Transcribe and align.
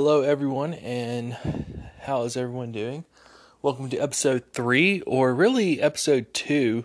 Hello, 0.00 0.22
everyone, 0.22 0.74
and 0.74 1.36
how 2.02 2.22
is 2.22 2.36
everyone 2.36 2.70
doing? 2.70 3.04
Welcome 3.62 3.90
to 3.90 3.96
episode 3.96 4.44
three, 4.52 5.00
or 5.00 5.34
really 5.34 5.82
episode 5.82 6.32
two 6.32 6.84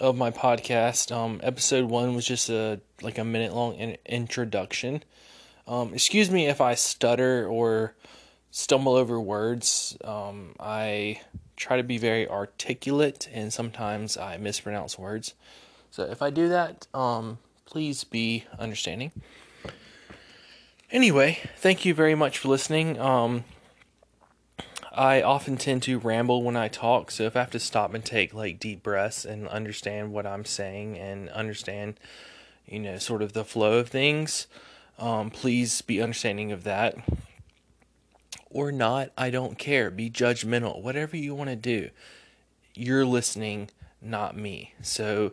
of 0.00 0.16
my 0.16 0.32
podcast. 0.32 1.14
Um, 1.14 1.38
episode 1.44 1.84
one 1.84 2.16
was 2.16 2.26
just 2.26 2.50
a 2.50 2.80
like 3.00 3.18
a 3.18 3.24
minute 3.24 3.54
long 3.54 3.74
in- 3.76 3.98
introduction. 4.04 5.04
Um, 5.68 5.94
excuse 5.94 6.28
me 6.28 6.48
if 6.48 6.60
I 6.60 6.74
stutter 6.74 7.46
or 7.46 7.94
stumble 8.50 8.96
over 8.96 9.20
words. 9.20 9.96
Um, 10.02 10.56
I 10.58 11.20
try 11.54 11.76
to 11.76 11.84
be 11.84 11.98
very 11.98 12.28
articulate, 12.28 13.28
and 13.32 13.52
sometimes 13.52 14.16
I 14.16 14.38
mispronounce 14.38 14.98
words. 14.98 15.34
So 15.92 16.02
if 16.02 16.20
I 16.20 16.30
do 16.30 16.48
that, 16.48 16.88
um, 16.92 17.38
please 17.64 18.02
be 18.02 18.42
understanding. 18.58 19.12
Anyway, 20.94 21.40
thank 21.56 21.84
you 21.84 21.92
very 21.92 22.14
much 22.14 22.38
for 22.38 22.46
listening. 22.46 23.00
Um, 23.00 23.42
I 24.92 25.22
often 25.22 25.56
tend 25.56 25.82
to 25.82 25.98
ramble 25.98 26.44
when 26.44 26.54
I 26.54 26.68
talk, 26.68 27.10
so 27.10 27.24
if 27.24 27.34
I 27.34 27.40
have 27.40 27.50
to 27.50 27.58
stop 27.58 27.94
and 27.94 28.04
take 28.04 28.32
like 28.32 28.60
deep 28.60 28.84
breaths 28.84 29.24
and 29.24 29.48
understand 29.48 30.12
what 30.12 30.24
I'm 30.24 30.44
saying 30.44 30.96
and 30.96 31.28
understand, 31.30 31.98
you 32.64 32.78
know, 32.78 32.98
sort 32.98 33.22
of 33.22 33.32
the 33.32 33.44
flow 33.44 33.80
of 33.80 33.88
things, 33.88 34.46
um, 34.96 35.30
please 35.30 35.82
be 35.82 36.00
understanding 36.00 36.52
of 36.52 36.62
that. 36.62 36.94
Or 38.48 38.70
not, 38.70 39.10
I 39.18 39.30
don't 39.30 39.58
care. 39.58 39.90
Be 39.90 40.08
judgmental. 40.08 40.80
Whatever 40.80 41.16
you 41.16 41.34
want 41.34 41.50
to 41.50 41.56
do, 41.56 41.90
you're 42.76 43.04
listening, 43.04 43.68
not 44.00 44.36
me. 44.36 44.74
So 44.80 45.32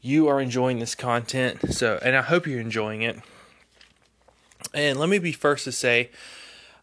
you 0.00 0.28
are 0.28 0.40
enjoying 0.40 0.78
this 0.78 0.94
content. 0.94 1.74
So, 1.74 1.98
and 2.02 2.14
I 2.14 2.22
hope 2.22 2.46
you're 2.46 2.60
enjoying 2.60 3.02
it. 3.02 3.18
And 4.74 4.98
let 4.98 5.08
me 5.08 5.18
be 5.18 5.32
first 5.32 5.64
to 5.64 5.72
say, 5.72 6.10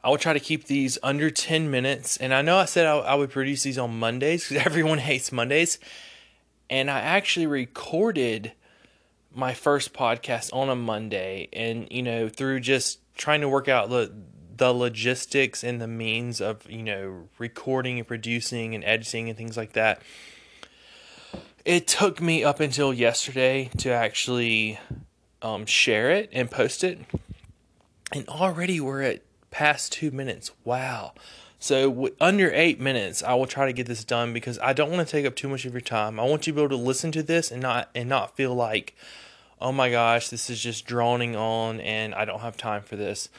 I 0.03 0.09
will 0.09 0.17
try 0.17 0.33
to 0.33 0.39
keep 0.39 0.65
these 0.65 0.97
under 1.03 1.29
10 1.29 1.69
minutes. 1.69 2.17
And 2.17 2.33
I 2.33 2.41
know 2.41 2.57
I 2.57 2.65
said 2.65 2.85
I, 2.85 2.97
I 2.97 3.15
would 3.15 3.31
produce 3.31 3.63
these 3.63 3.77
on 3.77 3.99
Mondays 3.99 4.47
because 4.47 4.65
everyone 4.65 4.99
hates 4.99 5.31
Mondays. 5.31 5.79
And 6.69 6.89
I 6.89 6.99
actually 6.99 7.47
recorded 7.47 8.53
my 9.33 9.53
first 9.53 9.93
podcast 9.93 10.53
on 10.53 10.69
a 10.69 10.75
Monday. 10.75 11.49
And, 11.51 11.87
you 11.91 12.01
know, 12.01 12.29
through 12.29 12.61
just 12.61 12.99
trying 13.15 13.41
to 13.41 13.49
work 13.49 13.67
out 13.67 13.89
the, 13.89 14.11
the 14.55 14.71
logistics 14.71 15.63
and 15.63 15.81
the 15.81 15.87
means 15.87 16.39
of, 16.39 16.69
you 16.69 16.83
know, 16.83 17.27
recording 17.37 17.97
and 17.97 18.07
producing 18.07 18.75
and 18.75 18.83
editing 18.85 19.27
and 19.27 19.37
things 19.37 19.57
like 19.57 19.73
that, 19.73 20.01
it 21.65 21.87
took 21.87 22.21
me 22.21 22.43
up 22.43 22.59
until 22.61 22.93
yesterday 22.93 23.69
to 23.77 23.89
actually 23.89 24.79
um, 25.41 25.65
share 25.65 26.09
it 26.11 26.29
and 26.31 26.49
post 26.49 26.83
it 26.83 26.99
and 28.11 28.27
already 28.27 28.79
we're 28.79 29.01
at 29.01 29.21
past 29.51 29.91
two 29.91 30.11
minutes. 30.11 30.51
Wow. 30.63 31.13
So 31.59 31.89
w- 31.89 32.15
under 32.21 32.51
eight 32.53 32.79
minutes, 32.79 33.21
I 33.21 33.33
will 33.33 33.45
try 33.45 33.65
to 33.65 33.73
get 33.73 33.87
this 33.87 34.03
done 34.03 34.33
because 34.33 34.57
I 34.59 34.73
don't 34.73 34.91
want 34.91 35.05
to 35.05 35.11
take 35.11 35.25
up 35.25 35.35
too 35.35 35.49
much 35.49 35.65
of 35.65 35.73
your 35.73 35.81
time. 35.81 36.19
I 36.19 36.23
want 36.23 36.47
you 36.47 36.53
to 36.53 36.55
be 36.55 36.61
able 36.63 36.77
to 36.77 36.83
listen 36.83 37.11
to 37.13 37.23
this 37.23 37.51
and 37.51 37.61
not 37.61 37.89
and 37.93 38.07
not 38.07 38.35
feel 38.35 38.55
like, 38.55 38.95
oh 39.59 39.71
my 39.71 39.91
gosh, 39.91 40.29
this 40.29 40.49
is 40.49 40.61
just 40.61 40.85
droning 40.85 41.35
on 41.35 41.81
and 41.81 42.15
I 42.15 42.25
don't 42.25 42.39
have 42.39 42.57
time 42.57 42.81
for 42.81 42.95
this. 42.95 43.29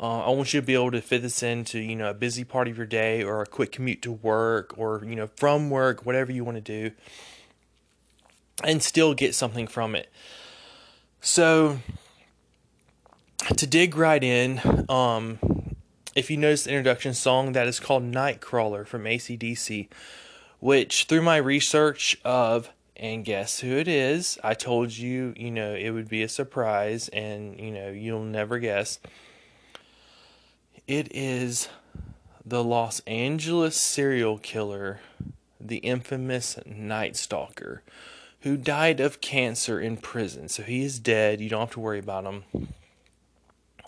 Uh, 0.00 0.26
I 0.26 0.30
want 0.30 0.54
you 0.54 0.60
to 0.60 0.66
be 0.66 0.74
able 0.74 0.92
to 0.92 1.00
fit 1.00 1.22
this 1.22 1.42
into 1.42 1.78
you 1.78 1.96
know 1.96 2.10
a 2.10 2.14
busy 2.14 2.44
part 2.44 2.68
of 2.68 2.76
your 2.76 2.86
day 2.86 3.22
or 3.22 3.42
a 3.42 3.46
quick 3.46 3.72
commute 3.72 4.02
to 4.02 4.12
work 4.12 4.76
or 4.76 5.02
you 5.04 5.16
know 5.16 5.28
from 5.36 5.70
work, 5.70 6.04
whatever 6.04 6.32
you 6.32 6.44
want 6.44 6.56
to 6.56 6.60
do, 6.60 6.94
and 8.64 8.82
still 8.82 9.14
get 9.14 9.34
something 9.34 9.66
from 9.66 9.94
it. 9.94 10.08
So 11.20 11.78
to 13.56 13.66
dig 13.66 13.96
right 13.96 14.22
in, 14.22 14.86
um, 14.88 15.38
if 16.14 16.30
you 16.30 16.36
notice 16.36 16.64
the 16.64 16.70
introduction 16.70 17.14
song, 17.14 17.52
that 17.52 17.66
is 17.66 17.80
called 17.80 18.02
Nightcrawler 18.02 18.86
from 18.86 19.04
ACDC, 19.04 19.88
which 20.60 21.04
through 21.04 21.22
my 21.22 21.36
research 21.36 22.18
of, 22.24 22.70
and 22.96 23.24
guess 23.24 23.60
who 23.60 23.76
it 23.76 23.86
is, 23.86 24.38
I 24.42 24.54
told 24.54 24.96
you, 24.96 25.32
you 25.36 25.50
know, 25.50 25.74
it 25.74 25.90
would 25.90 26.08
be 26.08 26.22
a 26.22 26.28
surprise 26.28 27.08
and, 27.08 27.58
you 27.58 27.70
know, 27.70 27.90
you'll 27.90 28.24
never 28.24 28.58
guess. 28.58 28.98
It 30.86 31.08
is 31.14 31.68
the 32.44 32.64
Los 32.64 33.00
Angeles 33.00 33.76
serial 33.76 34.38
killer, 34.38 35.00
the 35.60 35.76
infamous 35.78 36.58
Night 36.66 37.14
Stalker, 37.14 37.82
who 38.40 38.56
died 38.56 39.00
of 39.00 39.20
cancer 39.20 39.78
in 39.80 39.96
prison. 39.96 40.48
So 40.48 40.62
he 40.62 40.82
is 40.82 40.98
dead. 40.98 41.40
You 41.40 41.48
don't 41.48 41.60
have 41.60 41.70
to 41.72 41.80
worry 41.80 41.98
about 41.98 42.24
him. 42.24 42.44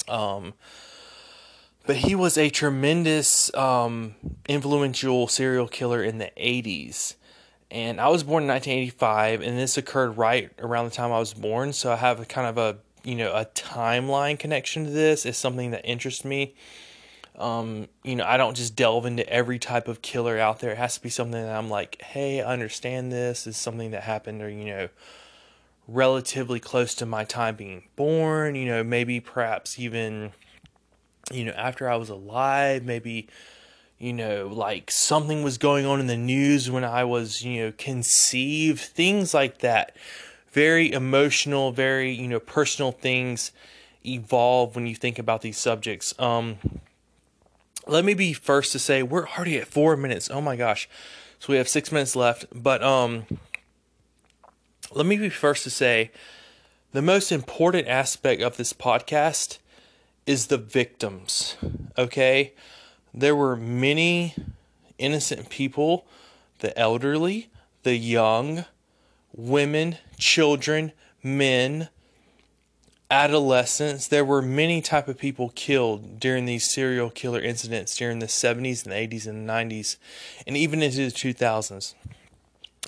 Um, 0.08 0.54
but 1.86 1.96
he 1.96 2.14
was 2.14 2.38
a 2.38 2.50
tremendous, 2.50 3.52
um, 3.54 4.14
influential 4.48 5.26
serial 5.28 5.66
killer 5.66 6.02
in 6.02 6.18
the 6.18 6.30
80s. 6.36 7.14
And 7.70 8.00
I 8.00 8.08
was 8.08 8.22
born 8.22 8.44
in 8.44 8.48
1985, 8.48 9.42
and 9.42 9.58
this 9.58 9.76
occurred 9.76 10.16
right 10.16 10.50
around 10.58 10.86
the 10.86 10.90
time 10.90 11.12
I 11.12 11.18
was 11.18 11.34
born. 11.34 11.72
So 11.72 11.92
I 11.92 11.96
have 11.96 12.20
a 12.20 12.24
kind 12.24 12.46
of 12.46 12.58
a, 12.58 12.78
you 13.04 13.14
know, 13.14 13.32
a 13.32 13.46
timeline 13.46 14.38
connection 14.38 14.84
to 14.84 14.90
this. 14.90 15.24
It's 15.24 15.38
something 15.38 15.70
that 15.70 15.84
interests 15.84 16.24
me. 16.24 16.54
Um, 17.38 17.88
you 18.02 18.16
know, 18.16 18.24
I 18.24 18.36
don't 18.36 18.56
just 18.56 18.76
delve 18.76 19.06
into 19.06 19.26
every 19.28 19.58
type 19.58 19.88
of 19.88 20.02
killer 20.02 20.38
out 20.38 20.58
there. 20.60 20.72
It 20.72 20.78
has 20.78 20.96
to 20.96 21.02
be 21.02 21.08
something 21.08 21.40
that 21.40 21.56
I'm 21.56 21.70
like, 21.70 22.02
hey, 22.02 22.42
I 22.42 22.52
understand 22.52 23.10
this. 23.10 23.46
Is 23.46 23.56
something 23.56 23.92
that 23.92 24.02
happened, 24.02 24.42
or 24.42 24.50
you 24.50 24.64
know, 24.64 24.88
relatively 25.90 26.60
close 26.60 26.94
to 26.96 27.06
my 27.06 27.24
time 27.24 27.56
being 27.56 27.84
born, 27.96 28.54
you 28.54 28.66
know, 28.66 28.84
maybe 28.84 29.20
perhaps 29.20 29.78
even, 29.78 30.32
you 31.32 31.44
know, 31.44 31.52
after 31.52 31.88
I 31.88 31.96
was 31.96 32.08
alive, 32.08 32.84
maybe, 32.84 33.28
you 33.98 34.12
know, 34.12 34.46
like 34.46 34.90
something 34.90 35.42
was 35.42 35.58
going 35.58 35.86
on 35.86 36.00
in 36.00 36.06
the 36.06 36.16
news 36.16 36.70
when 36.70 36.84
I 36.84 37.04
was, 37.04 37.42
you 37.42 37.62
know, 37.62 37.72
conceived, 37.76 38.80
things 38.80 39.34
like 39.34 39.58
that. 39.58 39.96
Very 40.52 40.92
emotional, 40.92 41.72
very, 41.72 42.12
you 42.12 42.28
know, 42.28 42.40
personal 42.40 42.92
things 42.92 43.52
evolve 44.04 44.74
when 44.74 44.86
you 44.86 44.94
think 44.94 45.18
about 45.18 45.42
these 45.42 45.58
subjects. 45.58 46.14
Um, 46.18 46.58
let 47.86 48.04
me 48.04 48.14
be 48.14 48.32
first 48.32 48.72
to 48.72 48.78
say 48.78 49.02
we're 49.02 49.28
already 49.28 49.58
at 49.58 49.66
four 49.66 49.96
minutes. 49.96 50.30
Oh 50.30 50.40
my 50.40 50.56
gosh. 50.56 50.88
So 51.38 51.52
we 51.52 51.56
have 51.56 51.68
six 51.68 51.90
minutes 51.90 52.14
left. 52.14 52.46
But 52.54 52.82
um 52.82 53.26
let 54.92 55.06
me 55.06 55.16
be 55.16 55.28
first 55.28 55.64
to 55.64 55.70
say 55.70 56.10
the 56.92 57.02
most 57.02 57.30
important 57.30 57.86
aspect 57.86 58.42
of 58.42 58.56
this 58.56 58.72
podcast 58.72 59.58
is 60.26 60.48
the 60.48 60.58
victims. 60.58 61.56
Okay? 61.96 62.52
There 63.14 63.36
were 63.36 63.56
many 63.56 64.34
innocent 64.98 65.48
people, 65.48 66.06
the 66.58 66.76
elderly, 66.78 67.50
the 67.84 67.96
young, 67.96 68.64
women, 69.32 69.96
children, 70.18 70.92
men, 71.22 71.88
adolescents. 73.10 74.08
There 74.08 74.24
were 74.24 74.42
many 74.42 74.80
type 74.82 75.08
of 75.08 75.18
people 75.18 75.52
killed 75.54 76.20
during 76.20 76.46
these 76.46 76.68
serial 76.68 77.10
killer 77.10 77.40
incidents 77.40 77.96
during 77.96 78.18
the 78.18 78.26
70s 78.26 78.84
and 78.84 78.92
the 78.92 79.18
80s 79.18 79.26
and 79.26 79.48
the 79.48 79.52
90s 79.52 79.96
and 80.46 80.56
even 80.56 80.82
into 80.82 80.98
the 80.98 81.10
2000s 81.10 81.94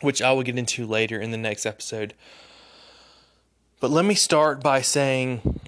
which 0.02 0.20
I 0.20 0.32
will 0.32 0.42
get 0.42 0.58
into 0.58 0.86
later 0.86 1.20
in 1.20 1.30
the 1.30 1.36
next 1.36 1.66
episode. 1.66 2.14
But 3.80 3.90
let 3.90 4.04
me 4.04 4.14
start 4.14 4.62
by 4.62 4.80
saying 4.80 5.60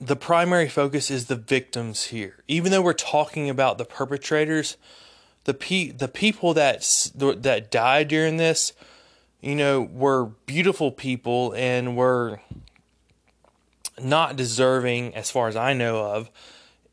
the 0.00 0.16
primary 0.16 0.68
focus 0.68 1.10
is 1.10 1.26
the 1.26 1.36
victims 1.36 2.04
here. 2.04 2.42
Even 2.48 2.72
though 2.72 2.82
we're 2.82 2.92
talking 2.92 3.48
about 3.48 3.78
the 3.78 3.84
perpetrators, 3.84 4.76
the 5.44 5.54
pe- 5.54 5.90
the 5.90 6.08
people 6.08 6.54
that 6.54 6.86
that 7.14 7.70
died 7.70 8.08
during 8.08 8.36
this, 8.36 8.72
you 9.40 9.54
know, 9.54 9.80
were 9.80 10.26
beautiful 10.46 10.90
people 10.90 11.52
and 11.54 11.96
were 11.96 12.40
not 14.02 14.36
deserving 14.36 15.14
as 15.14 15.30
far 15.30 15.48
as 15.48 15.56
I 15.56 15.74
know 15.74 16.04
of 16.04 16.30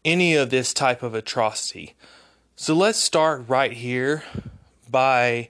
any 0.03 0.35
of 0.35 0.49
this 0.49 0.73
type 0.73 1.03
of 1.03 1.13
atrocity. 1.13 1.95
So 2.55 2.73
let's 2.73 2.99
start 2.99 3.43
right 3.47 3.71
here 3.71 4.23
by 4.91 5.49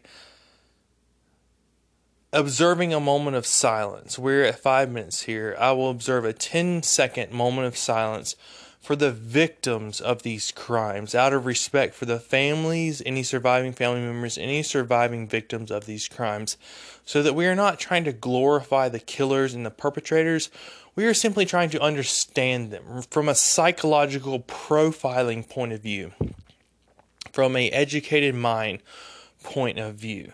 observing 2.33 2.93
a 2.93 2.99
moment 2.99 3.35
of 3.35 3.45
silence. 3.45 4.19
We're 4.19 4.43
at 4.43 4.59
five 4.59 4.91
minutes 4.91 5.23
here. 5.23 5.55
I 5.59 5.71
will 5.71 5.89
observe 5.89 6.25
a 6.25 6.33
10 6.33 6.83
second 6.83 7.31
moment 7.31 7.67
of 7.67 7.77
silence 7.77 8.35
for 8.79 8.95
the 8.95 9.11
victims 9.11 9.99
of 9.99 10.23
these 10.23 10.51
crimes 10.51 11.13
out 11.13 11.33
of 11.33 11.45
respect 11.45 11.93
for 11.93 12.05
the 12.05 12.19
families, 12.19 13.01
any 13.05 13.23
surviving 13.23 13.73
family 13.73 14.01
members, 14.01 14.37
any 14.37 14.63
surviving 14.63 15.27
victims 15.27 15.71
of 15.71 15.85
these 15.85 16.07
crimes, 16.07 16.57
so 17.05 17.21
that 17.21 17.35
we 17.35 17.47
are 17.47 17.55
not 17.55 17.79
trying 17.79 18.05
to 18.05 18.13
glorify 18.13 18.87
the 18.87 18.99
killers 18.99 19.53
and 19.53 19.65
the 19.65 19.71
perpetrators. 19.71 20.49
We 20.95 21.05
are 21.05 21.13
simply 21.13 21.45
trying 21.45 21.69
to 21.71 21.81
understand 21.81 22.71
them 22.71 23.01
from 23.09 23.27
a 23.27 23.35
psychological 23.35 24.39
profiling 24.39 25.49
point 25.49 25.73
of 25.73 25.81
view, 25.81 26.13
from 27.33 27.57
a 27.57 27.69
educated 27.71 28.35
mind 28.35 28.81
point 29.43 29.79
of 29.79 29.95
view. 29.95 30.33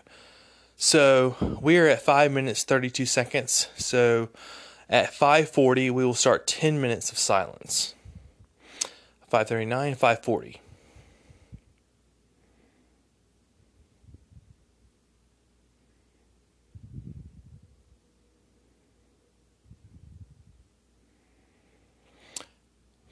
So 0.76 1.58
we 1.60 1.78
are 1.78 1.86
at 1.86 2.02
5 2.02 2.32
minutes 2.32 2.64
32 2.64 3.06
seconds. 3.06 3.68
So 3.76 4.28
at 4.88 5.12
5:40 5.12 5.90
we 5.90 6.04
will 6.04 6.14
start 6.14 6.46
10 6.46 6.80
minutes 6.80 7.10
of 7.10 7.18
silence. 7.18 7.94
539, 9.28 9.94
540. 9.94 10.60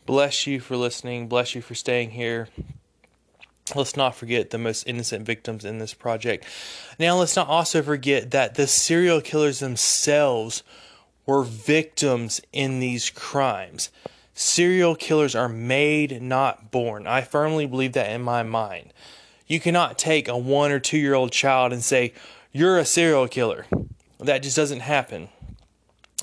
Bless 0.05 0.47
you 0.47 0.61
for 0.61 0.77
listening. 0.77 1.27
Bless 1.27 1.55
you 1.55 1.63
for 1.63 1.75
staying 1.75 2.11
here. 2.11 2.49
Let's 3.75 3.97
not 3.97 4.15
forget 4.15 4.51
the 4.51 4.59
most 4.59 4.87
innocent 4.87 5.25
victims 5.25 5.65
in 5.65 5.79
this 5.79 5.95
project. 5.95 6.45
Now, 6.99 7.19
let's 7.19 7.37
not 7.37 7.49
also 7.49 7.83
forget 7.83 8.31
that 8.33 8.55
the 8.55 8.67
serial 8.67 9.21
killers 9.21 9.61
themselves 9.61 10.63
were 11.27 11.43
victims 11.43 12.41
in 12.53 12.81
these 12.81 13.11
crimes. 13.11 13.91
Serial 14.35 14.95
killers 14.95 15.35
are 15.35 15.49
made, 15.49 16.23
not 16.23 16.71
born. 16.71 17.07
I 17.07 17.21
firmly 17.21 17.67
believe 17.67 17.93
that 17.93 18.11
in 18.11 18.23
my 18.23 18.43
mind. 18.43 18.93
You 19.47 19.61
cannot 19.61 19.99
take 19.99 20.29
a 20.29 20.37
one 20.37 20.73
or 20.73 20.81
two 20.81 20.99
year 20.99 21.15
old 21.15 21.33
child 21.33 21.73
and 21.73 21.83
say, 21.83 22.13
You're 22.53 22.79
a 22.79 22.85
serial 22.85 23.29
killer. 23.29 23.67
That 24.19 24.43
just 24.43 24.57
doesn't 24.57 24.81
happen. 24.81 25.29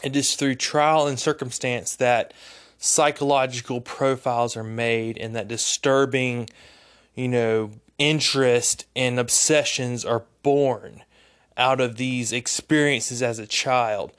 It 0.01 0.15
is 0.15 0.35
through 0.35 0.55
trial 0.55 1.07
and 1.07 1.19
circumstance 1.19 1.95
that 1.97 2.33
psychological 2.77 3.81
profiles 3.81 4.55
are 4.55 4.63
made 4.63 5.17
and 5.17 5.35
that 5.35 5.47
disturbing, 5.47 6.49
you 7.19 7.27
know, 7.27 7.71
interest 7.97 8.85
and 8.95 9.19
obsessions 9.19 10.05
are 10.05 10.23
born 10.41 11.03
out 11.57 11.81
of 11.81 11.97
these 11.97 12.31
experiences 12.31 13.21
as 13.21 13.39
a 13.39 13.45
child. 13.45 14.13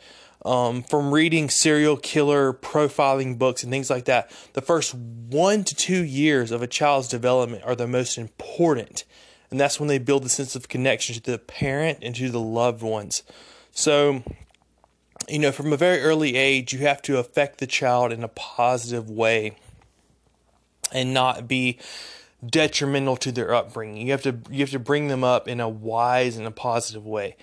Um, 0.44 0.82
from 0.82 1.12
reading 1.12 1.48
serial 1.48 1.96
killer 1.96 2.52
profiling 2.52 3.38
books 3.38 3.62
and 3.62 3.72
things 3.72 3.88
like 3.88 4.04
that, 4.04 4.30
the 4.52 4.60
first 4.60 4.94
one 4.94 5.64
to 5.64 5.74
two 5.74 6.04
years 6.04 6.50
of 6.50 6.60
a 6.60 6.66
child's 6.66 7.08
development 7.08 7.62
are 7.64 7.74
the 7.74 7.86
most 7.86 8.18
important. 8.18 9.04
And 9.50 9.58
that's 9.58 9.80
when 9.80 9.88
they 9.88 9.98
build 9.98 10.24
a 10.26 10.28
sense 10.28 10.54
of 10.54 10.68
connection 10.68 11.14
to 11.14 11.30
the 11.30 11.38
parent 11.38 11.98
and 12.02 12.14
to 12.16 12.30
the 12.30 12.40
loved 12.40 12.82
ones. 12.82 13.22
So, 13.70 14.22
you 15.26 15.38
know, 15.38 15.52
from 15.52 15.72
a 15.72 15.76
very 15.78 16.00
early 16.00 16.36
age, 16.36 16.74
you 16.74 16.80
have 16.80 17.00
to 17.02 17.18
affect 17.18 17.58
the 17.58 17.66
child 17.66 18.12
in 18.12 18.22
a 18.22 18.28
positive 18.28 19.08
way 19.08 19.56
and 20.92 21.14
not 21.14 21.48
be 21.48 21.78
detrimental 22.44 23.16
to 23.16 23.32
their 23.32 23.54
upbringing. 23.54 24.06
You 24.06 24.12
have 24.12 24.22
to 24.22 24.38
you 24.50 24.60
have 24.60 24.70
to 24.70 24.78
bring 24.78 25.08
them 25.08 25.24
up 25.24 25.48
in 25.48 25.60
a 25.60 25.68
wise 25.68 26.36
and 26.36 26.46
a 26.46 26.50
positive 26.50 27.06
way. 27.06 27.36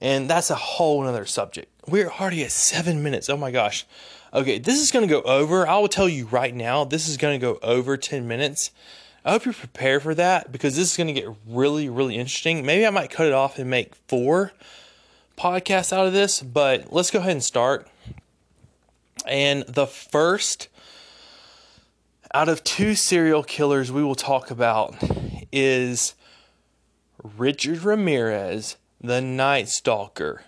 And 0.00 0.30
that's 0.30 0.50
a 0.50 0.54
whole 0.54 1.04
other 1.04 1.26
subject. 1.26 1.72
We're 1.86 2.10
already 2.10 2.44
at 2.44 2.52
seven 2.52 3.02
minutes. 3.02 3.28
Oh 3.28 3.36
my 3.36 3.50
gosh. 3.50 3.86
Okay, 4.32 4.58
this 4.58 4.80
is 4.80 4.90
going 4.90 5.08
to 5.08 5.12
go 5.12 5.22
over. 5.22 5.66
I 5.66 5.78
will 5.78 5.88
tell 5.88 6.08
you 6.08 6.26
right 6.26 6.54
now, 6.54 6.84
this 6.84 7.08
is 7.08 7.16
going 7.16 7.40
to 7.40 7.44
go 7.44 7.58
over 7.62 7.96
10 7.96 8.28
minutes. 8.28 8.70
I 9.24 9.32
hope 9.32 9.44
you're 9.44 9.54
prepared 9.54 10.02
for 10.02 10.14
that 10.14 10.52
because 10.52 10.76
this 10.76 10.90
is 10.90 10.96
going 10.96 11.12
to 11.12 11.20
get 11.20 11.28
really, 11.46 11.88
really 11.88 12.16
interesting. 12.16 12.64
Maybe 12.64 12.86
I 12.86 12.90
might 12.90 13.10
cut 13.10 13.26
it 13.26 13.32
off 13.32 13.58
and 13.58 13.68
make 13.68 13.94
four 14.06 14.52
podcasts 15.36 15.92
out 15.92 16.06
of 16.06 16.12
this, 16.12 16.42
but 16.42 16.92
let's 16.92 17.10
go 17.10 17.20
ahead 17.20 17.32
and 17.32 17.42
start. 17.42 17.88
And 19.26 19.62
the 19.62 19.86
first 19.86 20.68
out 22.34 22.48
of 22.48 22.62
two 22.64 22.94
serial 22.94 23.42
killers 23.42 23.90
we 23.90 24.02
will 24.02 24.14
talk 24.14 24.50
about 24.50 24.94
is 25.50 26.14
Richard 27.22 27.82
Ramirez, 27.82 28.76
the 29.00 29.20
Night 29.20 29.68
Stalker 29.68 30.42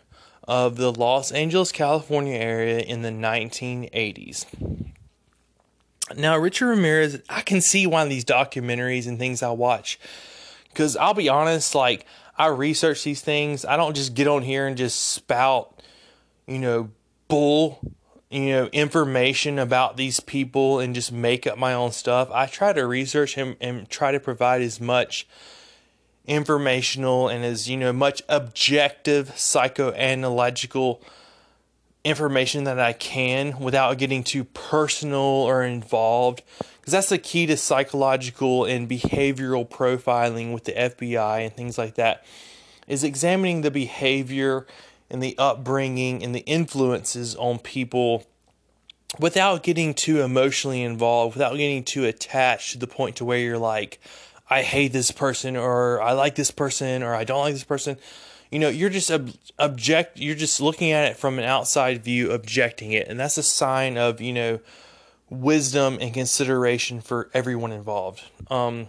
of 0.47 0.77
the 0.77 0.93
Los 0.93 1.33
Angeles, 1.33 1.73
California 1.73 2.37
area 2.37 2.81
in 2.81 3.03
the 3.03 3.11
1980s. 3.11 4.47
Now, 6.17 6.37
Richard 6.37 6.67
Ramirez, 6.67 7.23
I 7.29 7.43
can 7.43 7.61
see 7.61 7.87
why 7.87 8.05
these 8.07 8.25
documentaries 8.25 9.07
and 9.07 9.19
things 9.19 9.43
I 9.43 9.51
watch. 9.51 9.99
Because 10.69 10.97
I'll 10.97 11.15
be 11.15 11.29
honest, 11.29 11.75
like, 11.75 12.05
I 12.37 12.47
research 12.47 13.05
these 13.05 13.21
things. 13.21 13.65
I 13.65 13.77
don't 13.77 13.95
just 13.95 14.15
get 14.15 14.27
on 14.27 14.43
here 14.43 14.67
and 14.67 14.77
just 14.77 15.01
spout, 15.01 15.83
you 16.47 16.59
know, 16.59 16.91
bull, 17.29 17.81
you 18.31 18.51
know, 18.51 18.67
information 18.67 19.59
about 19.59 19.97
these 19.97 20.21
people 20.21 20.79
and 20.79 20.95
just 20.95 21.11
make 21.11 21.47
up 21.47 21.59
my 21.59 21.75
own 21.75 21.91
stuff. 21.91 22.31
I 22.33 22.47
try 22.47 22.73
to 22.73 22.87
research 22.87 23.35
him 23.35 23.57
and 23.61 23.91
try 23.91 24.13
to 24.13 24.21
provide 24.21 24.63
as 24.63 24.81
much 24.81 25.27
informational 26.27 27.29
and 27.29 27.45
as, 27.45 27.69
you 27.69 27.77
know, 27.77 27.93
much 27.93 28.23
objective 28.29 29.31
psychoanalytical 29.31 31.01
information 32.05 32.65
that 32.65 32.79
I 32.79 32.93
can 32.93 33.59
without 33.59 33.99
getting 33.99 34.23
too 34.23 34.45
personal 34.45 35.19
or 35.19 35.63
involved 35.65 36.43
because 36.81 36.93
that's 36.93 37.11
the 37.11 37.19
key 37.19 37.47
to 37.47 37.57
psychological 37.57 38.65
and 38.65 38.89
behavioral 38.89 39.69
profiling 39.69 40.55
with 40.55 40.65
the 40.65 40.73
FBI 40.73 41.45
and 41.45 41.53
things 41.53 41.77
like 41.77 41.97
that 41.97 42.25
is 42.87 43.05
examining 43.05 43.61
the 43.61 43.71
behavior 43.71 44.67
and 45.11 45.23
the 45.23 45.37
upbringing 45.39 46.23
and 46.23 46.35
the 46.35 46.41
influences 46.41 47.35
on 47.37 47.59
people 47.59 48.27
without 49.19 49.63
getting 49.63 49.93
too 49.93 50.21
emotionally 50.21 50.83
involved 50.83 51.35
without 51.35 51.57
getting 51.57 51.83
too 51.83 52.05
attached 52.05 52.73
to 52.73 52.79
the 52.79 52.87
point 52.87 53.17
to 53.17 53.25
where 53.25 53.39
you're 53.39 53.59
like 53.59 53.99
I 54.49 54.63
hate 54.63 54.93
this 54.93 55.11
person 55.11 55.57
or 55.57 56.01
I 56.03 56.13
like 56.13 56.35
this 56.35 56.51
person 56.51 57.03
or 57.03 57.15
I 57.15 57.23
don't 57.23 57.41
like 57.41 57.55
this 57.55 57.65
person. 57.65 57.97
You 58.51 58.59
know 58.59 58.69
you're 58.69 58.91
just 58.91 59.11
ob- 59.11 59.33
object 59.59 60.19
you're 60.19 60.35
just 60.35 60.61
looking 60.61 60.91
at 60.91 61.11
it 61.11 61.17
from 61.17 61.39
an 61.39 61.45
outside 61.45 62.03
view 62.05 62.33
objecting 62.33 62.93
it. 62.93 63.09
And 63.09 63.19
that's 63.19 63.39
a 63.39 63.43
sign 63.43 63.97
of 63.97 64.21
you 64.21 64.33
know 64.33 64.61
wisdom 65.29 65.99
and 66.01 66.13
consideration 66.13 67.01
for 67.01 67.31
everyone 67.33 67.73
involved. 67.73 68.23
Um 68.51 68.89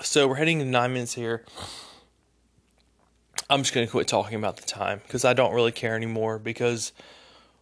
so 0.00 0.26
we're 0.26 0.34
heading 0.34 0.58
to 0.58 0.64
nine 0.64 0.92
minutes 0.92 1.14
here 1.14 1.44
i'm 3.50 3.62
just 3.62 3.74
going 3.74 3.86
to 3.86 3.90
quit 3.90 4.06
talking 4.06 4.36
about 4.36 4.56
the 4.56 4.66
time 4.66 5.00
because 5.06 5.24
i 5.24 5.32
don't 5.32 5.54
really 5.54 5.72
care 5.72 5.96
anymore 5.96 6.38
because 6.38 6.92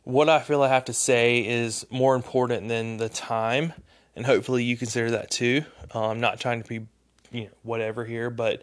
what 0.05 0.29
i 0.29 0.41
feel 0.41 0.63
i 0.63 0.69
have 0.69 0.85
to 0.85 0.93
say 0.93 1.47
is 1.47 1.87
more 1.91 2.15
important 2.15 2.69
than 2.69 2.97
the 2.97 3.09
time 3.09 3.73
and 4.17 4.27
hopefully 4.27 4.65
you 4.65 4.77
consider 4.77 5.11
that 5.11 5.31
too 5.31 5.65
uh, 5.95 6.09
i'm 6.09 6.21
not 6.21 6.41
trying 6.41 6.63
to 6.63 6.69
be 6.69 6.87
you 7.31 7.45
know 7.45 7.51
whatever 7.63 8.05
here 8.05 8.31
but 8.31 8.63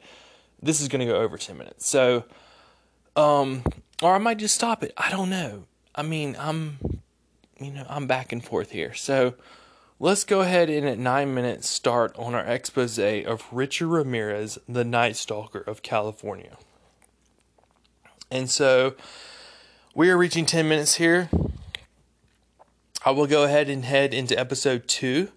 this 0.62 0.82
is 0.82 0.88
going 0.88 1.00
to 1.00 1.06
go 1.06 1.20
over 1.20 1.38
10 1.38 1.58
minutes. 1.58 1.88
So, 1.88 2.26
um, 3.16 3.64
or 4.02 4.16
I 4.16 4.18
might 4.18 4.38
just 4.38 4.56
stop 4.56 4.84
it. 4.84 4.94
I 4.98 5.10
don't 5.10 5.30
know. 5.30 5.66
I 5.96 6.04
mean, 6.04 6.36
I'm, 6.40 7.02
you 7.60 7.72
know, 7.72 7.86
I'm 7.90 8.08
back 8.08 8.32
and 8.32 8.44
forth 8.44 8.72
here. 8.72 8.94
So, 8.94 9.36
let's 10.00 10.24
go 10.24 10.42
ahead 10.42 10.70
and 10.70 10.88
at 10.88 10.98
nine 10.98 11.34
minutes 11.34 11.68
start 11.68 12.16
on 12.18 12.36
our 12.36 12.46
expose 12.46 13.00
of 13.00 13.46
Richard 13.52 13.88
Ramirez, 13.88 14.58
the 14.68 14.86
Night 14.86 15.16
Stalker 15.16 15.60
of 15.60 15.82
California. 15.82 16.58
And 18.32 18.50
so, 18.50 18.96
we 19.96 20.10
are 20.10 20.18
reaching 20.18 20.46
10 20.46 20.70
minutes 20.70 20.96
here. 20.96 21.30
I 23.04 23.12
will 23.12 23.28
go 23.28 23.44
ahead 23.44 23.70
and 23.70 23.84
head 23.84 24.14
into 24.14 24.38
episode 24.38 24.88
two. 24.88 25.30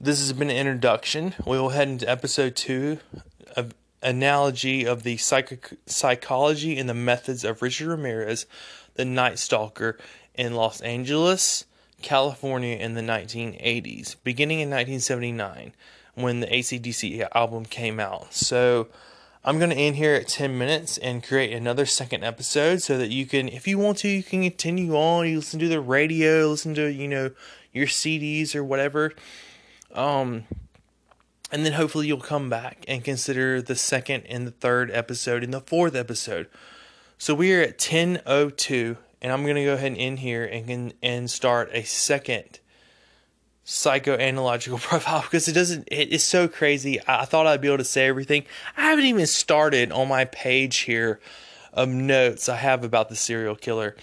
This 0.00 0.20
has 0.20 0.32
been 0.32 0.50
an 0.50 0.56
introduction. 0.56 1.34
We 1.44 1.58
will 1.58 1.70
head 1.70 1.88
into 1.88 2.08
episode 2.08 2.54
two 2.54 2.98
of 3.56 3.74
analogy 4.02 4.84
of 4.84 5.02
the 5.02 5.16
psych- 5.16 5.72
psychology 5.86 6.78
and 6.78 6.88
the 6.88 6.94
methods 6.94 7.44
of 7.44 7.62
Richard 7.62 7.88
Ramirez, 7.88 8.46
the 8.94 9.04
Night 9.04 9.38
Stalker, 9.38 9.98
in 10.34 10.54
Los 10.54 10.80
Angeles, 10.82 11.64
California 12.00 12.76
in 12.76 12.94
the 12.94 13.00
1980s, 13.00 14.16
beginning 14.22 14.60
in 14.60 14.70
1979 14.70 15.72
when 16.14 16.40
the 16.40 16.46
ACDC 16.46 17.26
album 17.34 17.64
came 17.64 17.98
out. 17.98 18.32
So 18.34 18.88
I'm 19.44 19.58
going 19.58 19.70
to 19.70 19.76
end 19.76 19.96
here 19.96 20.14
at 20.14 20.28
10 20.28 20.56
minutes 20.56 20.98
and 20.98 21.22
create 21.22 21.52
another 21.52 21.84
second 21.84 22.22
episode 22.22 22.80
so 22.80 22.96
that 22.98 23.10
you 23.10 23.26
can, 23.26 23.48
if 23.48 23.66
you 23.66 23.76
want 23.76 23.98
to, 23.98 24.08
you 24.08 24.22
can 24.22 24.42
continue 24.42 24.94
on. 24.94 25.28
You 25.28 25.36
listen 25.36 25.58
to 25.58 25.68
the 25.68 25.80
radio, 25.80 26.46
listen 26.48 26.74
to, 26.76 26.86
you 26.86 27.08
know, 27.08 27.32
your 27.72 27.86
CDs 27.86 28.54
or 28.54 28.62
whatever. 28.62 29.12
Um, 29.92 30.44
and 31.50 31.66
then 31.66 31.72
hopefully 31.72 32.06
you'll 32.06 32.18
come 32.18 32.48
back 32.48 32.84
and 32.86 33.02
consider 33.02 33.60
the 33.60 33.74
second 33.74 34.24
and 34.28 34.46
the 34.46 34.52
third 34.52 34.90
episode 34.92 35.42
and 35.42 35.52
the 35.52 35.60
fourth 35.60 35.96
episode. 35.96 36.48
So 37.18 37.34
we 37.34 37.52
are 37.52 37.62
at 37.62 37.78
10:02 37.78 38.96
and 39.20 39.32
I'm 39.32 39.42
going 39.44 39.56
to 39.56 39.64
go 39.64 39.74
ahead 39.74 39.92
and 39.92 40.00
end 40.00 40.18
here 40.20 40.44
and 40.44 40.94
and 41.02 41.30
start 41.30 41.70
a 41.72 41.82
second 41.82 42.60
psychoanalytical 43.64 44.80
profile 44.80 45.22
because 45.22 45.48
it 45.48 45.52
doesn't 45.52 45.88
it 45.90 46.08
is 46.08 46.22
so 46.22 46.48
crazy. 46.48 46.98
I 47.06 47.24
thought 47.24 47.46
I'd 47.46 47.60
be 47.60 47.68
able 47.68 47.78
to 47.78 47.84
say 47.84 48.06
everything. 48.06 48.44
I 48.76 48.82
haven't 48.82 49.04
even 49.04 49.26
started 49.26 49.92
on 49.92 50.08
my 50.08 50.24
page 50.24 50.78
here 50.78 51.20
of 51.72 51.88
notes 51.88 52.48
I 52.48 52.56
have 52.56 52.84
about 52.84 53.08
the 53.08 53.16
serial 53.16 53.56
killer. 53.56 53.96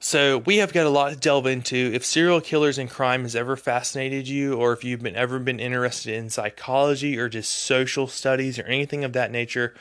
So 0.00 0.38
we 0.38 0.56
have 0.56 0.72
got 0.72 0.84
a 0.84 0.90
lot 0.90 1.12
to 1.12 1.16
delve 1.16 1.46
into. 1.46 1.76
If 1.76 2.04
serial 2.04 2.40
killers 2.40 2.76
and 2.76 2.90
crime 2.90 3.22
has 3.22 3.36
ever 3.36 3.54
fascinated 3.54 4.26
you, 4.26 4.54
or 4.56 4.72
if 4.72 4.82
you've 4.82 5.00
been 5.00 5.14
ever 5.14 5.38
been 5.38 5.60
interested 5.60 6.14
in 6.14 6.28
psychology 6.28 7.16
or 7.16 7.28
just 7.28 7.52
social 7.52 8.08
studies 8.08 8.58
or 8.58 8.64
anything 8.64 9.04
of 9.04 9.12
that 9.12 9.30
nature, 9.30 9.74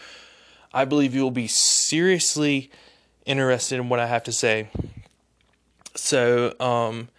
I 0.71 0.85
believe 0.85 1.15
you 1.15 1.23
will 1.23 1.31
be 1.31 1.47
seriously 1.47 2.69
interested 3.25 3.77
in 3.79 3.89
what 3.89 3.99
I 3.99 4.05
have 4.05 4.23
to 4.25 4.31
say. 4.31 4.69
So, 5.95 6.53
um, 6.59 7.09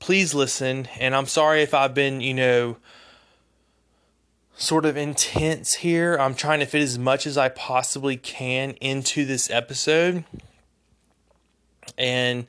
please 0.00 0.34
listen. 0.34 0.88
And 0.98 1.14
I'm 1.14 1.26
sorry 1.26 1.62
if 1.62 1.72
I've 1.72 1.94
been, 1.94 2.20
you 2.20 2.34
know, 2.34 2.76
sort 4.56 4.84
of 4.84 4.96
intense 4.96 5.74
here. 5.74 6.16
I'm 6.16 6.34
trying 6.34 6.60
to 6.60 6.66
fit 6.66 6.82
as 6.82 6.98
much 6.98 7.26
as 7.26 7.38
I 7.38 7.48
possibly 7.50 8.16
can 8.16 8.72
into 8.80 9.24
this 9.24 9.48
episode. 9.50 10.24
And, 11.96 12.46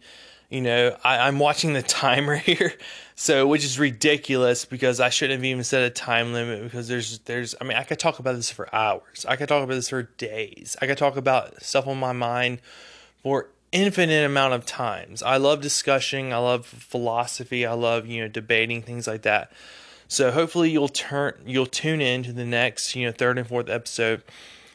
you 0.50 0.62
know, 0.62 0.98
I, 1.04 1.28
am 1.28 1.40
watching 1.40 1.74
the 1.74 1.82
timer 1.82 2.36
here, 2.36 2.74
so 3.16 3.48
which 3.48 3.64
is 3.64 3.78
ridiculous 3.78 4.66
because 4.66 5.00
I 5.00 5.10
shouldn't 5.10 5.40
have 5.40 5.46
even 5.46 5.64
set 5.64 5.84
a 5.84 5.90
time 5.90 6.34
limit 6.34 6.64
because 6.64 6.88
there's 6.88 7.20
there's 7.20 7.56
I 7.60 7.64
mean 7.64 7.78
I 7.78 7.84
could 7.84 8.00
talk 8.00 8.20
about 8.20 8.36
this 8.36 8.52
for 8.52 8.74
hours. 8.74 9.26
I 9.28 9.36
could 9.36 9.48
talk 9.48 9.64
about 9.64 9.76
this 9.76 9.90
for 9.90 10.04
days. 10.04 10.76
I 10.82 10.88
could 10.88 10.98
talk 10.98 11.18
about 11.18 11.62
stuff 11.64 11.88
on 11.88 11.98
my 11.98 12.14
mind 12.14 12.60
for 13.24 13.48
infinite 13.72 14.26
amount 14.26 14.54
of 14.54 14.66
times. 14.66 15.24
I 15.24 15.38
love 15.38 15.62
discussing, 15.62 16.34
I 16.34 16.38
love 16.38 16.66
philosophy, 16.66 17.66
I 17.66 17.74
love, 17.74 18.06
you 18.08 18.22
know, 18.22 18.28
debating 18.28 18.82
things 18.82 19.08
like 19.08 19.22
that. 19.24 19.52
So 20.08 20.32
hopefully 20.32 20.70
you'll 20.70 20.90
turn 20.90 21.36
you'll 21.46 21.66
tune 21.66 22.02
in 22.02 22.24
to 22.24 22.34
the 22.34 22.46
next, 22.46 22.96
you 22.96 23.06
know, 23.06 23.12
third 23.12 23.38
and 23.38 23.48
fourth 23.48 23.70
episode. 23.70 24.24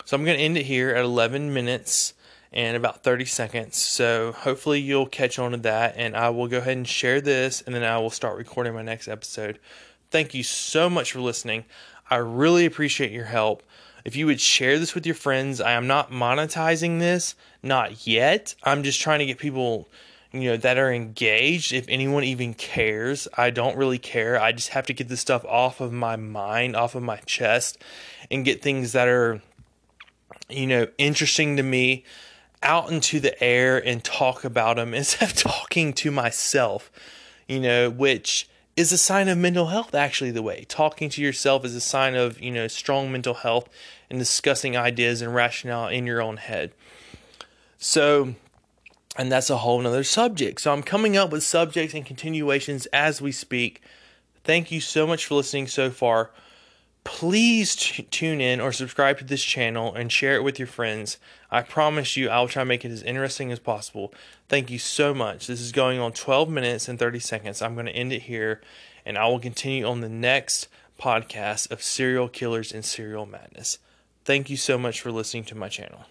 So 0.04 0.16
I'm 0.16 0.24
going 0.24 0.38
to 0.38 0.42
end 0.42 0.56
it 0.56 0.64
here 0.64 0.90
at 0.90 1.04
11 1.04 1.52
minutes 1.52 2.14
and 2.52 2.76
about 2.76 3.02
30 3.02 3.24
seconds. 3.26 3.76
So 3.76 4.32
hopefully 4.32 4.80
you'll 4.80 5.06
catch 5.06 5.38
on 5.38 5.50
to 5.50 5.58
that 5.58 5.94
and 5.96 6.16
I 6.16 6.30
will 6.30 6.48
go 6.48 6.58
ahead 6.58 6.76
and 6.76 6.88
share 6.88 7.20
this 7.20 7.60
and 7.60 7.74
then 7.74 7.82
I 7.82 7.98
will 7.98 8.10
start 8.10 8.38
recording 8.38 8.72
my 8.72 8.82
next 8.82 9.08
episode. 9.08 9.58
Thank 10.10 10.32
you 10.32 10.42
so 10.42 10.88
much 10.88 11.12
for 11.12 11.20
listening. 11.20 11.64
I 12.08 12.16
really 12.16 12.64
appreciate 12.64 13.10
your 13.10 13.24
help. 13.24 13.62
If 14.06 14.14
you 14.14 14.26
would 14.26 14.40
share 14.40 14.78
this 14.78 14.94
with 14.94 15.04
your 15.04 15.16
friends, 15.16 15.60
I 15.60 15.72
am 15.72 15.88
not 15.88 16.12
monetizing 16.12 17.00
this, 17.00 17.34
not 17.60 18.06
yet. 18.06 18.54
I'm 18.62 18.84
just 18.84 19.00
trying 19.00 19.18
to 19.18 19.26
get 19.26 19.36
people, 19.36 19.88
you 20.30 20.42
know, 20.42 20.56
that 20.58 20.78
are 20.78 20.92
engaged. 20.92 21.72
If 21.72 21.86
anyone 21.88 22.22
even 22.22 22.54
cares, 22.54 23.26
I 23.36 23.50
don't 23.50 23.76
really 23.76 23.98
care. 23.98 24.40
I 24.40 24.52
just 24.52 24.68
have 24.68 24.86
to 24.86 24.92
get 24.92 25.08
this 25.08 25.22
stuff 25.22 25.44
off 25.46 25.80
of 25.80 25.92
my 25.92 26.14
mind, 26.14 26.76
off 26.76 26.94
of 26.94 27.02
my 27.02 27.16
chest, 27.26 27.82
and 28.30 28.44
get 28.44 28.62
things 28.62 28.92
that 28.92 29.08
are, 29.08 29.42
you 30.48 30.68
know, 30.68 30.86
interesting 30.98 31.56
to 31.56 31.64
me 31.64 32.04
out 32.62 32.92
into 32.92 33.18
the 33.18 33.42
air 33.42 33.76
and 33.84 34.04
talk 34.04 34.44
about 34.44 34.76
them 34.76 34.94
instead 34.94 35.30
of 35.30 35.34
talking 35.34 35.92
to 35.94 36.12
myself, 36.12 36.92
you 37.48 37.58
know, 37.58 37.90
which 37.90 38.48
is 38.76 38.92
a 38.92 38.98
sign 38.98 39.28
of 39.28 39.38
mental 39.38 39.66
health 39.66 39.94
actually 39.94 40.30
the 40.30 40.42
way. 40.42 40.64
Talking 40.68 41.08
to 41.10 41.22
yourself 41.22 41.64
is 41.64 41.74
a 41.74 41.80
sign 41.80 42.14
of 42.14 42.40
you 42.40 42.50
know 42.50 42.68
strong 42.68 43.10
mental 43.10 43.34
health 43.34 43.68
and 44.10 44.18
discussing 44.18 44.76
ideas 44.76 45.22
and 45.22 45.34
rationale 45.34 45.88
in 45.88 46.06
your 46.06 46.22
own 46.22 46.36
head. 46.36 46.72
So 47.78 48.34
and 49.16 49.32
that's 49.32 49.48
a 49.48 49.58
whole 49.58 49.80
nother 49.80 50.04
subject. 50.04 50.60
So 50.60 50.72
i'm 50.72 50.82
coming 50.82 51.16
up 51.16 51.30
with 51.30 51.42
subjects 51.42 51.94
and 51.94 52.04
continuations 52.04 52.86
as 52.86 53.20
we 53.20 53.32
speak. 53.32 53.82
Thank 54.44 54.70
you 54.70 54.80
so 54.80 55.06
much 55.06 55.26
for 55.26 55.34
listening 55.34 55.66
so 55.66 55.90
far 55.90 56.30
please 57.06 57.76
t- 57.76 58.02
tune 58.02 58.40
in 58.40 58.60
or 58.60 58.72
subscribe 58.72 59.16
to 59.16 59.24
this 59.24 59.42
channel 59.42 59.94
and 59.94 60.10
share 60.10 60.34
it 60.34 60.42
with 60.42 60.58
your 60.58 60.66
friends. 60.66 61.18
I 61.50 61.62
promise 61.62 62.16
you, 62.16 62.28
I'll 62.28 62.48
try 62.48 62.62
to 62.62 62.66
make 62.66 62.84
it 62.84 62.90
as 62.90 63.02
interesting 63.04 63.52
as 63.52 63.60
possible. 63.60 64.12
Thank 64.48 64.70
you 64.70 64.80
so 64.80 65.14
much. 65.14 65.46
This 65.46 65.60
is 65.60 65.70
going 65.70 66.00
on 66.00 66.12
12 66.12 66.50
minutes 66.50 66.88
and 66.88 66.98
30 66.98 67.20
seconds. 67.20 67.62
I'm 67.62 67.74
going 67.74 67.86
to 67.86 67.92
end 67.92 68.12
it 68.12 68.22
here, 68.22 68.60
and 69.06 69.16
I 69.16 69.28
will 69.28 69.38
continue 69.38 69.86
on 69.86 70.00
the 70.00 70.08
next 70.08 70.66
podcast 71.00 71.70
of 71.70 71.80
serial 71.80 72.28
killers 72.28 72.72
and 72.72 72.84
serial 72.84 73.24
madness. 73.24 73.78
Thank 74.24 74.50
you 74.50 74.56
so 74.56 74.76
much 74.76 75.00
for 75.00 75.12
listening 75.12 75.44
to 75.44 75.54
my 75.54 75.68
channel. 75.68 76.06